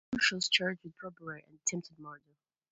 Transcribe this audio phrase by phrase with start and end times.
[0.11, 2.33] Bush was charged with robbery and attempted murder.